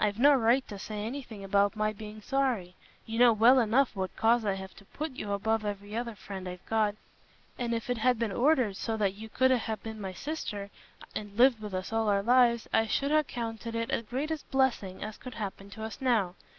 [0.00, 4.16] I've no right to say anything about my being sorry: you know well enough what
[4.16, 6.94] cause I have to put you above every other friend I've got;
[7.58, 10.70] and if it had been ordered so that you could ha' been my sister,
[11.14, 15.02] and lived with us all our lives, I should ha' counted it the greatest blessing
[15.04, 16.36] as could happen to us now.